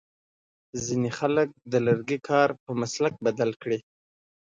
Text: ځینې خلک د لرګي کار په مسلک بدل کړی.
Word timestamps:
ځینې 0.83 1.09
خلک 1.17 1.47
د 1.71 1.73
لرګي 1.87 2.19
کار 2.29 2.49
په 2.63 2.71
مسلک 2.81 3.13
بدل 3.25 3.49
کړی. 3.61 3.79